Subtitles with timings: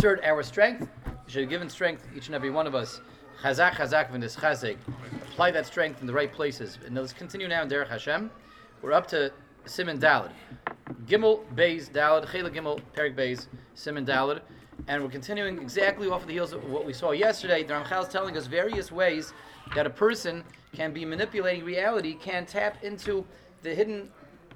[0.00, 0.88] assert our strength.
[1.26, 3.02] We should have given strength, each and every one of us.
[3.42, 4.78] Chazak, chazak, v'nis chazek.
[5.30, 6.78] Apply that strength in the right places.
[6.86, 8.30] And let's continue now in Derech Hashem.
[8.80, 9.30] We're up to
[9.66, 10.30] Simon Dalad.
[11.04, 14.40] Gimel, Beis, Dalad, Chela Gimel, Perik Beis, Simon Dalad.
[14.88, 17.62] And we're continuing exactly off of the heels of what we saw yesterday.
[17.62, 19.34] The Ramchal is telling us various ways
[19.74, 23.26] that a person can be manipulating reality, can tap into
[23.60, 24.10] the hidden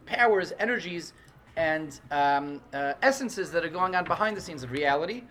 [0.07, 1.13] powers, energies,
[1.57, 5.25] and um, uh, essences that are going on behind the scenes of reality.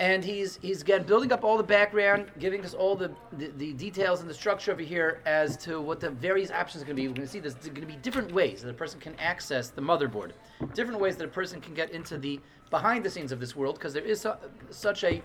[0.00, 3.72] And he's he's again building up all the background, giving us all the, the, the
[3.74, 7.02] details and the structure over here as to what the various options are going to
[7.02, 7.06] be.
[7.06, 9.68] We're going to see there's going to be different ways that a person can access
[9.68, 10.32] the motherboard,
[10.74, 13.76] different ways that a person can get into the behind the scenes of this world,
[13.76, 14.34] because there is su-
[14.70, 15.22] such a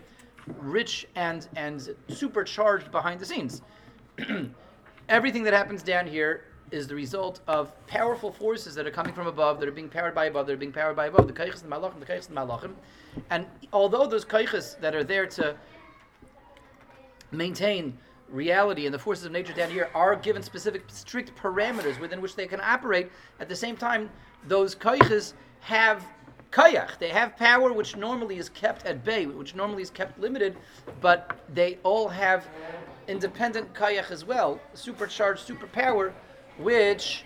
[0.60, 3.64] rich and and supercharged behind the scenes.
[5.10, 9.28] Everything that happens down here is the result of powerful forces that are coming from
[9.28, 11.64] above, that are being powered by above, that are being powered by above, the kaichas
[11.64, 12.74] and malachim, the kaichas and malachim.
[13.30, 15.56] And although those kaichas that are there to
[17.32, 17.98] maintain
[18.30, 22.36] reality and the forces of nature down here are given specific, strict parameters within which
[22.36, 24.10] they can operate, at the same time,
[24.48, 26.06] those kaichas have
[26.52, 26.98] kayach.
[26.98, 30.58] They have power which normally is kept at bay, which normally is kept limited,
[31.02, 32.48] but they all have
[33.08, 36.14] independent kayach as well, supercharged superpower,
[36.60, 37.24] which,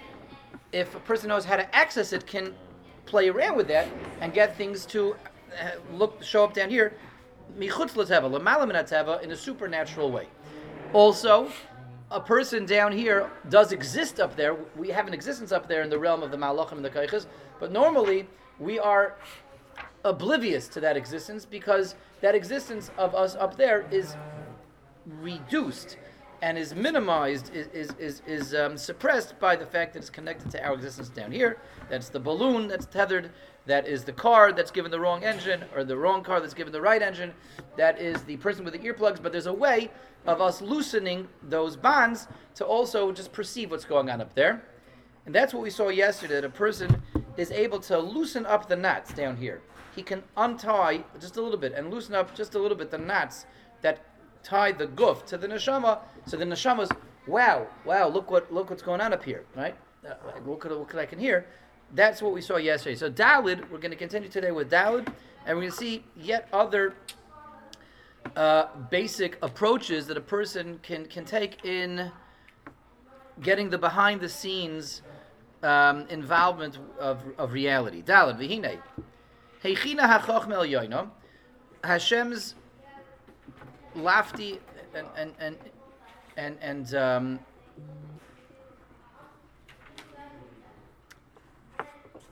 [0.72, 2.54] if a person knows how to access it, can
[3.06, 3.88] play around with that
[4.22, 5.16] and get things to
[5.62, 6.98] uh, look show up down here,
[7.58, 10.28] michutz l'teva, in a supernatural way.
[10.94, 11.52] Also,
[12.12, 14.56] a person down here does exist up there.
[14.76, 17.26] We have an existence up there in the realm of the malachim and the kaiches,
[17.60, 18.28] but normally
[18.60, 19.16] we are
[20.06, 24.16] oblivious to that existence because that existence of us up there is
[25.06, 25.98] reduced
[26.44, 30.52] and is minimized, is, is, is, is um, suppressed by the fact that it's connected
[30.52, 31.58] to our existence down here.
[31.90, 33.32] That's the balloon that's tethered.
[33.66, 36.74] That is the car that's given the wrong engine, or the wrong car that's given
[36.74, 37.34] the right engine.
[37.78, 39.24] That is the person with the earplugs.
[39.24, 39.90] But there's a way
[40.26, 44.66] of us loosening those bonds to also just perceive what's going on up there.
[45.26, 47.02] And that's what we saw yesterday that a person
[47.38, 49.62] is able to loosen up the knots down here.
[49.96, 52.98] He can untie just a little bit and loosen up just a little bit the
[52.98, 53.46] knots
[53.82, 54.04] that
[54.44, 56.00] tie the guf to the neshama.
[56.26, 56.90] So the neshama's,
[57.28, 59.76] wow, wow, look what look what's going on up here, right?
[60.06, 60.14] Uh,
[60.46, 61.46] look at what I can hear.
[61.94, 62.96] That's what we saw yesterday.
[62.96, 65.08] So Dalid, we're going to continue today with Dalid,
[65.46, 66.96] and we're going to see yet other
[68.36, 72.12] uh, basic approaches that a person can can take in
[73.42, 75.02] getting the behind the scenes
[75.62, 78.02] um, involvement of, of reality.
[78.02, 78.80] Dalid, v'hine.
[79.64, 81.10] Heichina hachochm el yoino.
[81.84, 82.56] Hashem's
[83.96, 84.60] lofty
[84.94, 85.58] and and and
[86.36, 87.40] and, and um,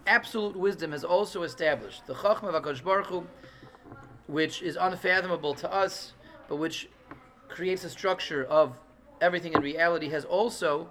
[0.08, 3.28] absolute wisdom has also established the Chachma Vakadosh Baruch Hu,
[4.28, 6.14] which is unfathomable to us,
[6.48, 6.90] but which
[7.48, 8.78] creates a structure of
[9.22, 10.90] everything in reality, has also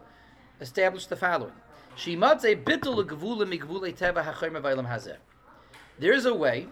[0.61, 1.53] established the following:
[1.97, 3.07] bitul.
[5.99, 6.69] There is a way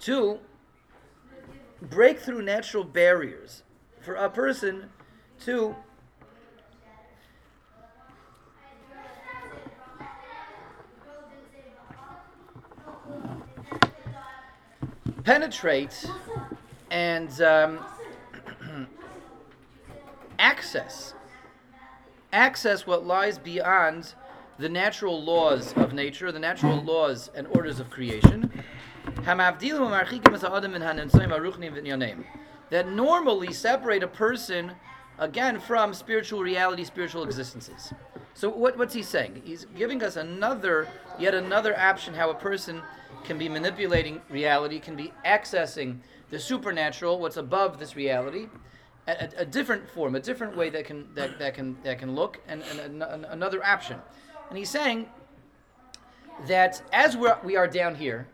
[0.00, 0.40] to
[1.82, 3.62] break through natural barriers
[4.00, 4.88] for a person
[5.40, 5.74] to
[15.24, 16.08] penetrate
[16.90, 17.84] and um,
[20.38, 21.14] access
[22.32, 24.14] access what lies beyond
[24.58, 28.62] the natural laws of nature, the natural laws and orders of creation.
[32.70, 34.70] That normally separate a person
[35.18, 37.92] again from spiritual reality, spiritual existences.
[38.34, 39.42] So what, what's he saying?
[39.44, 40.86] He's giving us another,
[41.18, 42.82] yet another option how a person
[43.24, 45.98] can be manipulating reality, can be accessing
[46.30, 48.46] the supernatural, what's above this reality,
[49.08, 52.14] a, a, a different form, a different way that can that, that can that can
[52.14, 53.98] look, and, and, another option.
[54.50, 55.08] And he's saying
[56.46, 58.28] that as we're, we are down here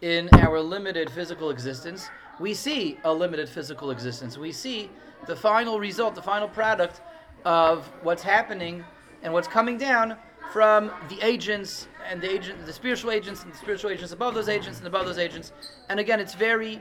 [0.00, 2.08] in our limited physical existence,
[2.40, 4.38] we see a limited physical existence.
[4.38, 4.90] We see
[5.26, 7.00] the final result, the final product
[7.44, 8.84] of what's happening
[9.22, 10.16] and what's coming down
[10.52, 14.48] from the agents and the agent, the spiritual agents and the spiritual agents above those
[14.48, 15.52] agents and above those agents.
[15.88, 16.80] And again, it's very,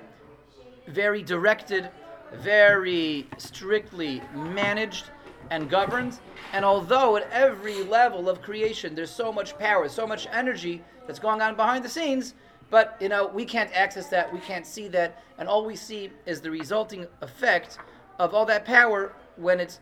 [0.87, 1.89] very directed,
[2.33, 5.05] very strictly managed
[5.49, 6.19] and governed.
[6.53, 11.19] And although at every level of creation there's so much power, so much energy that's
[11.19, 12.35] going on behind the scenes,
[12.69, 16.11] but you know we can't access that, we can't see that, and all we see
[16.25, 17.77] is the resulting effect
[18.19, 19.79] of all that power when it's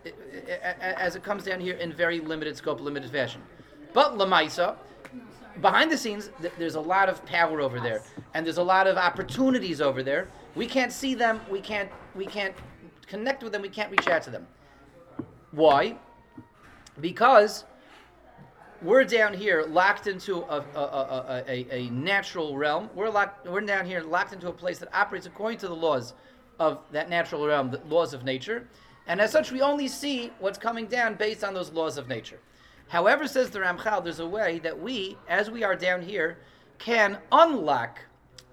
[0.80, 3.42] as it comes down here in very limited scope, limited fashion.
[3.94, 4.76] But Lamaisa,
[5.62, 8.02] behind the scenes, there's a lot of power over there,
[8.34, 10.28] and there's a lot of opportunities over there.
[10.56, 11.40] We can't see them.
[11.50, 11.90] We can't.
[12.14, 12.56] We can't
[13.08, 13.62] connect with them.
[13.62, 14.48] We can't reach out to them.
[15.52, 15.98] Why?
[17.00, 17.64] Because
[18.86, 22.90] we're down here locked into a, a, a, a, natural realm.
[22.94, 23.48] We're locked.
[23.48, 26.14] We're down here locked into a place that operates according to the laws
[26.60, 28.68] of that natural realm, the laws of nature,
[29.08, 32.40] and as such, we only see what's coming down based on those laws of nature.
[32.88, 36.38] However, says the Ramchal, there's a way that we, as we are down here,
[36.78, 38.00] can unlock,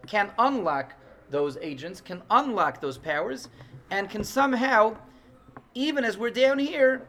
[0.06, 0.94] can unlock
[1.30, 3.48] those agents, can unlock those powers,
[3.90, 4.96] and can somehow,
[5.74, 7.06] even as we're down here,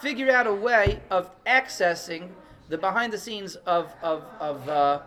[0.00, 2.28] figure out a way of accessing
[2.68, 5.00] the behind the scenes of of, of uh,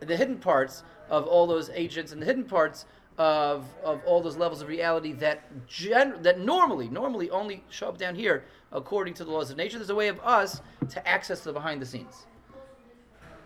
[0.00, 2.86] the hidden parts of all those agents and the hidden parts
[3.16, 7.98] of, of all those levels of reality that gen- that normally normally only show up
[7.98, 9.78] down here according to the laws of nature.
[9.78, 10.60] There's a way of us
[10.90, 12.26] to access the behind the scenes.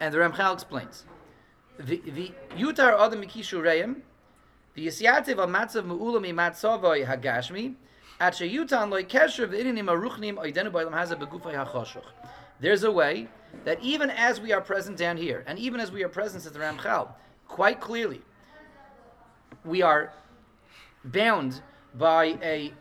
[0.01, 1.05] And the Ramchal explains.
[1.79, 4.01] The yutar adam mikishureim,
[4.75, 7.75] the yisyativ matzav mu'ulam imatzavoy hagashmi,
[8.21, 12.05] at sheyutan loy kesher v'ininim aruchnim oidenu ba'olam haza begufay hachoshuch.
[12.61, 13.29] There's a way
[13.65, 16.53] that even as we are present down here, and even as we are present at
[16.53, 17.09] the Ramchal,
[17.47, 18.23] quite clearly,
[19.65, 20.13] we are
[21.05, 21.63] bound
[21.95, 22.73] by a,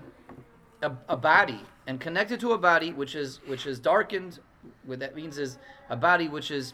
[0.82, 4.40] a, a body and connected to a body which is which is darkened.
[4.86, 5.58] What that means is
[5.90, 6.74] a body which is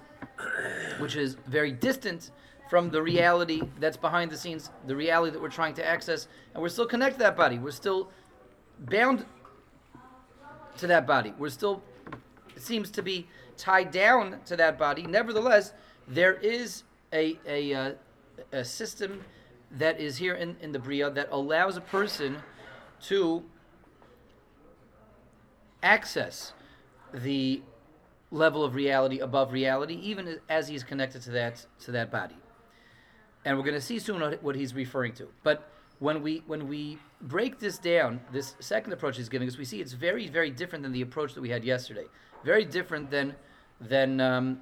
[0.99, 2.31] which is very distant
[2.69, 6.63] from the reality that's behind the scenes, the reality that we're trying to access, and
[6.63, 7.59] we're still connected to that body.
[7.59, 8.09] We're still
[8.79, 9.25] bound
[10.77, 11.33] to that body.
[11.37, 11.83] We're still
[12.57, 13.27] seems to be
[13.57, 15.03] tied down to that body.
[15.03, 15.73] Nevertheless,
[16.07, 17.91] there is a a, uh,
[18.51, 19.23] a system
[19.71, 22.37] that is here in, in the Bria that allows a person
[23.01, 23.43] to
[25.81, 26.53] access
[27.13, 27.61] the
[28.31, 32.35] level of reality above reality, even as he's connected to that to that body.
[33.45, 35.27] And we're going to see soon what he's referring to.
[35.43, 39.65] But when we when we break this down, this second approach he's giving us, we
[39.65, 42.05] see it's very very different than the approach that we had yesterday.
[42.43, 43.35] Very different than
[43.79, 44.61] than um,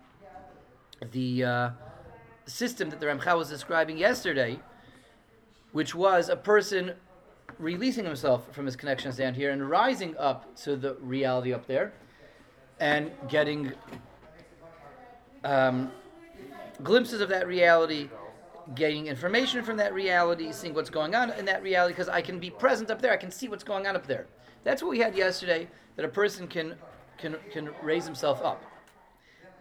[1.12, 1.70] the uh,
[2.46, 4.60] system that the Ramchal was describing yesterday,
[5.72, 6.94] which was a person
[7.60, 11.94] releasing himself from his connections down here and rising up to the reality up there
[12.80, 13.72] and getting
[15.44, 15.92] um,
[16.84, 18.10] glimpses of that reality,
[18.76, 22.40] getting information from that reality, seeing what's going on in that reality, because I can
[22.40, 24.28] be present up there, I can see what's going on up there.
[24.64, 26.76] That's what we had yesterday, that a person can,
[27.18, 28.64] can, can raise himself up.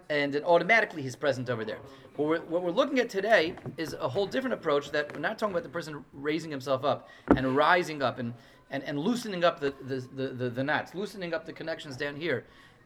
[0.09, 1.79] And then automatically he's present over there.
[2.17, 5.39] What we're, what we're looking at today is a whole different approach that we're not
[5.39, 8.35] talking about the person raising himself up and rising up and,
[8.71, 12.17] and, and loosening up the, the, the, the, the knots, loosening up the connections down
[12.17, 12.45] here,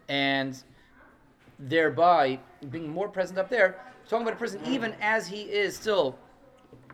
[0.08, 0.62] and
[1.58, 2.38] thereby
[2.70, 3.80] being more present up there.
[4.08, 6.18] Talking about a person, even as he is still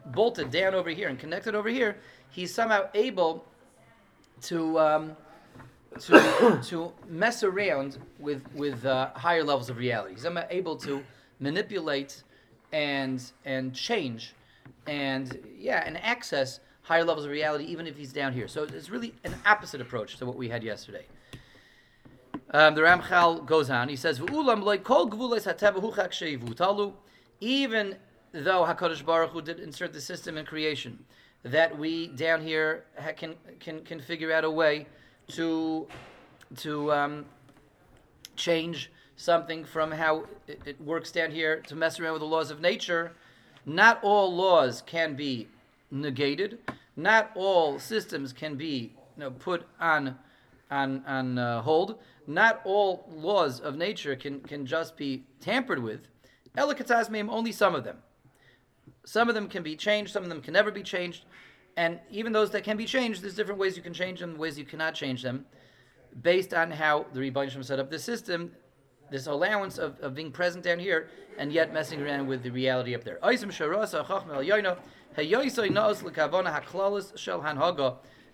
[0.07, 1.99] bolted down over here and connected over here,
[2.31, 3.45] he's somehow able
[4.43, 4.79] to.
[4.79, 5.17] Um,
[5.99, 10.15] to, to mess around with with uh, higher levels of reality.
[10.15, 11.03] He's able to
[11.41, 12.23] manipulate
[12.73, 14.35] and and change
[14.87, 18.91] and yeah and access higher levels of reality even if he's down here so it's
[18.91, 21.05] really an opposite approach to what we had yesterday
[22.53, 24.21] um, the Ramchal goes on he says
[27.41, 27.97] even
[28.33, 31.05] though HaKadosh Baruch Hu did insert the system in creation
[31.43, 32.85] that we down here
[33.17, 34.87] can can can figure out a way
[35.29, 35.87] to
[36.57, 37.25] to um,
[38.37, 42.51] change something from how it, it, works down here to mess around with the laws
[42.51, 43.13] of nature.
[43.67, 45.47] Not all laws can be
[45.91, 46.59] negated.
[46.97, 50.17] Not all systems can be you know, put on
[50.71, 52.01] on on uh, hold.
[52.27, 56.09] Not all laws of nature can can just be tampered with.
[56.57, 57.99] Elikatazmeim, only some of them.
[59.05, 60.13] Some of them can be changed.
[60.13, 61.25] Some of them can never be changed.
[61.77, 64.59] And even those that can be changed, there's different ways you can change them, ways
[64.59, 65.47] you cannot change them,
[66.23, 68.53] based on how the Rebbeinu set up the system
[69.11, 71.09] this allowance of, of being present down here
[71.39, 73.19] and yet messing around with the reality up there.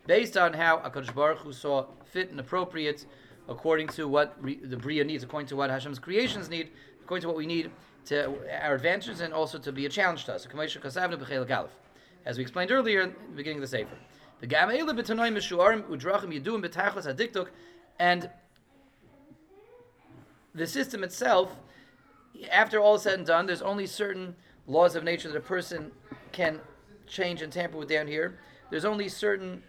[0.06, 3.06] Based on how HaKadosh Baruch Hu saw fit and appropriate
[3.48, 6.70] according to what re, the Bria needs, according to what Hashem's creations need,
[7.02, 7.70] according to what we need
[8.06, 10.46] to our advantages and also to be a challenge to us.
[12.24, 13.96] As we explained earlier in the beginning of the Sefer.
[17.98, 18.30] And
[20.54, 21.56] the system itself,
[22.50, 24.36] after all is said and done, there's only certain
[24.66, 25.90] laws of nature that a person
[26.32, 26.60] can
[27.06, 28.38] change and tamper with down here.
[28.70, 29.62] There's only certain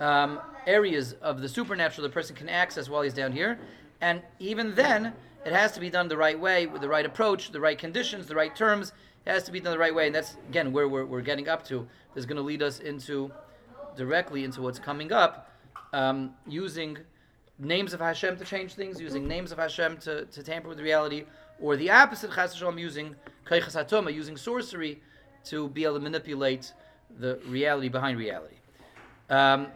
[0.00, 3.58] um, areas of the supernatural the person can access while he's down here.
[4.00, 5.12] And even then,
[5.44, 8.26] it has to be done the right way, with the right approach, the right conditions,
[8.26, 8.92] the right terms.
[9.26, 11.48] It has to be done the right way, and that's again where we're, we're getting
[11.48, 11.86] up to.
[12.14, 13.30] Is going to lead us into
[13.96, 15.50] directly into what's coming up,
[15.92, 16.98] um, using
[17.58, 21.24] names of Hashem to change things, using names of Hashem to, to tamper with reality,
[21.60, 23.14] or the opposite, Chas Shalom, using
[23.46, 25.00] Kaychas using sorcery
[25.44, 26.72] to be able to manipulate
[27.18, 28.56] the reality behind reality.
[29.30, 29.68] Um,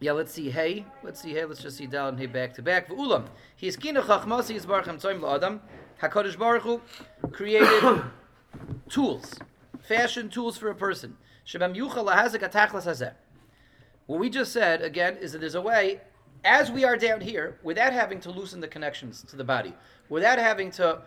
[0.00, 0.50] yeah, let's see.
[0.50, 1.32] Hey, let's see.
[1.32, 2.18] Hey, let's just see down.
[2.18, 2.88] Hey, back to back.
[2.88, 3.26] V'ulam.
[3.56, 5.60] He is kina chachmasi is baruch hamtzoyim la'adam.
[6.00, 6.80] Hakadosh Baruch Hu
[7.32, 8.04] created
[8.88, 9.34] tools,
[9.80, 11.16] fashion tools for a person.
[11.44, 13.14] Shebam yuchal lahazek atachlas hazeh.
[14.06, 16.00] What we just said again is that there's a way,
[16.44, 19.74] as we are down here, without having to loosen the connections to the body,
[20.08, 21.00] without having to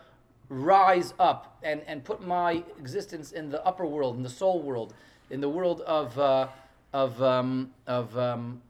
[0.50, 4.94] rise up and, and put my existence in the upper world, in the soul world,
[5.30, 6.48] in the world of uh,
[6.94, 8.62] of um, of um,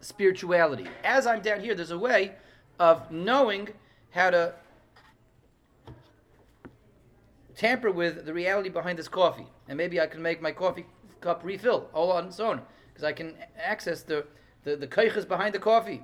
[0.00, 0.86] spirituality.
[1.04, 2.32] As I'm down here, there's a way
[2.78, 3.68] of knowing
[4.10, 4.54] how to
[7.54, 10.86] tamper with the reality behind this coffee, and maybe I can make my coffee
[11.20, 14.26] cup refill all on its own because I can access the
[14.64, 16.02] the the behind the coffee.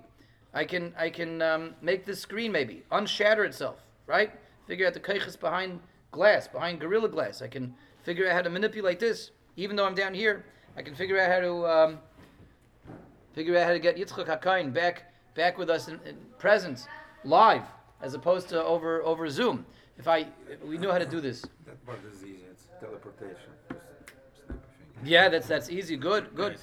[0.55, 4.33] I can I can um, make the screen maybe unshatter itself, right?
[4.67, 7.43] Figure out the keiches behind glass, behind gorilla glass.
[7.43, 10.45] I can figure out how to manipulate this, even though I'm down here.
[10.79, 11.99] I can figure out how to um,
[13.35, 16.87] figure out how to get Yitzchak Hakain back back with us in, in presence,
[17.25, 17.65] live,
[18.01, 19.67] as opposed to over over Zoom.
[19.99, 21.43] If I if we knew how to do this.
[21.67, 22.45] That part is easy.
[22.49, 23.51] It's teleportation.
[23.67, 24.61] Snap a finger.
[25.03, 25.97] Yeah, that's that's easy.
[25.97, 26.59] Good, good.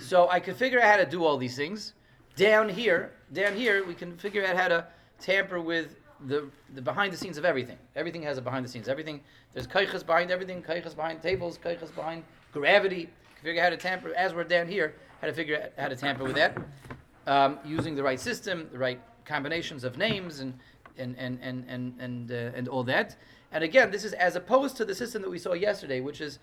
[0.00, 1.92] So I could figure out how to do all these things.
[2.36, 4.86] Down here, down here, we can figure out how to
[5.20, 5.96] tamper with
[6.26, 7.76] the the behind the scenes of everything.
[7.96, 8.88] Everything has a behind the scenes.
[8.88, 9.20] Everything
[9.52, 10.62] there's kaichas behind everything.
[10.62, 11.58] Kaichas behind tables.
[11.62, 13.10] Kaichas behind gravity.
[13.42, 14.94] Figure out how to tamper as we're down here.
[15.20, 16.56] How to figure out how to tamper with that,
[17.26, 20.58] um, using the right system, the right combinations of names, and
[20.96, 23.16] and and and and and, uh, and all that.
[23.52, 26.38] And again, this is as opposed to the system that we saw yesterday, which is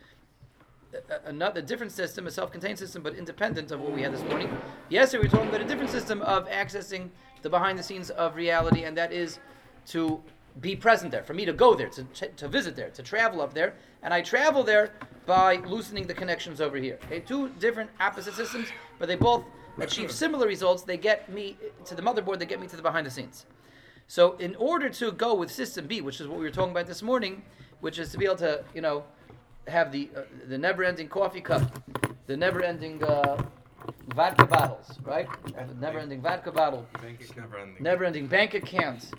[0.93, 4.49] a- another different system, a self-contained system, but independent of what we had this morning.
[4.89, 7.09] Yesterday we were talking about a different system of accessing
[7.41, 9.39] the behind the scenes of reality, and that is
[9.87, 10.21] to
[10.62, 12.03] be present there, for me to go there, to,
[12.38, 14.91] to visit there, to travel up there, and I travel there
[15.25, 16.97] by loosening the connections over here.
[17.05, 18.67] Okay, two different opposite systems,
[19.00, 19.43] but they both
[19.79, 20.83] achieve similar results.
[20.83, 22.39] They get me to the motherboard.
[22.39, 23.45] They get me to the behind the scenes.
[24.07, 26.85] So in order to go with system B, which is what we were talking about
[26.85, 27.41] this morning,
[27.81, 29.03] which is to be able to, you know,
[29.67, 31.63] have the uh, the never-ending coffee cup,
[32.27, 33.41] the never-ending uh,
[34.13, 35.27] vodka bottles, right?
[35.45, 37.81] The never-ending vodka bottle, Bank account.
[37.81, 39.12] never-ending bank accounts.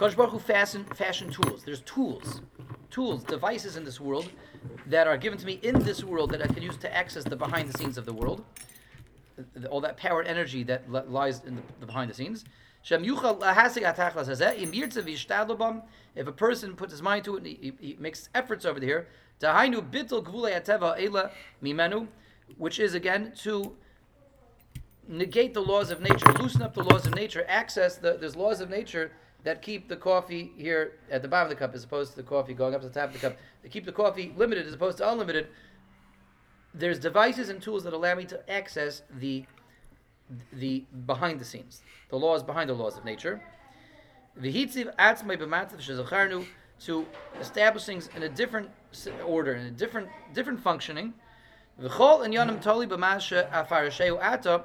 [0.00, 1.62] Akash Baruch Hu fashion, fashion tools.
[1.62, 2.40] There's tools,
[2.90, 4.30] tools, devices in this world
[4.86, 7.36] that are given to me in this world that I can use to access the
[7.36, 8.42] behind the scenes of the world.
[9.68, 12.46] All that power and energy that li- lies in the, the behind the scenes.
[16.16, 19.06] If a person puts his mind to it he, he, makes efforts over here,
[22.56, 23.76] which is again to
[25.06, 28.62] negate the laws of nature, loosen up the laws of nature, access the there's laws
[28.62, 29.12] of nature
[29.44, 32.22] that keep the coffee here at the bottom of the cup as opposed to the
[32.22, 33.36] coffee going up to the top of the cup.
[33.62, 35.48] They keep the coffee limited as opposed to unlimited.
[36.74, 39.44] There's devices and tools that allow me to access the
[40.52, 43.42] the behind the scenes, the laws behind the laws of nature.
[46.86, 47.06] To
[47.40, 48.70] establish things in a different
[49.26, 51.12] order, in a different different functioning.
[51.78, 51.90] And
[52.62, 52.86] toli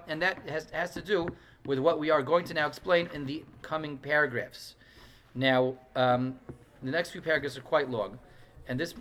[0.07, 1.27] and that has has to do
[1.65, 4.75] with what we are going to now explain in the coming paragraphs.
[5.33, 6.39] Now, um,
[6.83, 8.19] the next few paragraphs are quite long,
[8.67, 8.93] and this,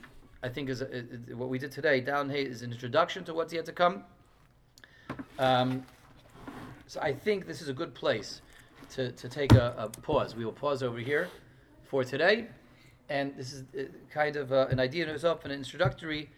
[0.43, 2.01] I think, is, is what we did today.
[2.01, 4.05] Down here is an introduction to what's yet to come.
[5.39, 5.85] Um,
[6.87, 8.41] so I think this is a good place
[8.91, 10.35] to, to take a, a pause.
[10.35, 11.29] We will pause over here
[11.85, 12.47] for today,
[13.09, 16.31] and this is uh, kind of uh, an idea in itself, an introductory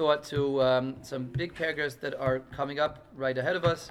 [0.00, 3.90] thought to um, some big paragraphs that are coming up right ahead of us,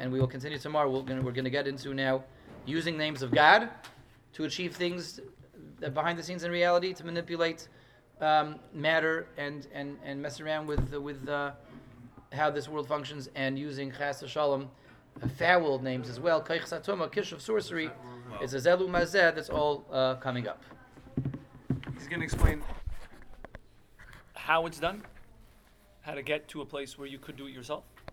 [0.00, 0.90] and we will continue tomorrow.
[0.90, 2.24] We're going we're to get into now
[2.66, 3.68] using names of God
[4.32, 5.20] to achieve things
[5.78, 7.68] that behind the scenes in reality to manipulate
[8.20, 11.52] um, matter and, and, and mess around with with uh,
[12.32, 14.68] how this world functions and using chas shalom
[15.22, 16.42] uh, foul names as well.
[16.42, 17.90] Kaich satoma, kish of sorcery.
[18.40, 19.32] It's a zelu mazeh.
[19.32, 20.64] That's all uh, coming up.
[21.96, 22.60] He's going to explain
[24.34, 25.02] how it's done,
[26.04, 27.84] how to get to a place where you could do it yourself,